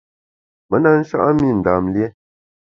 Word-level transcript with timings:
Me 0.69 0.77
na 0.83 0.91
sha’a 1.09 1.29
mi 1.39 1.47
Ndam 1.59 1.83
lié. 1.93 2.07